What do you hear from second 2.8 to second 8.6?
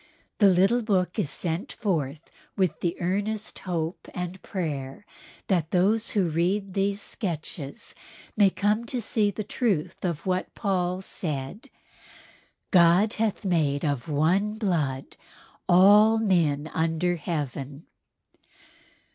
earnest hope and prayer that those who read these sketches may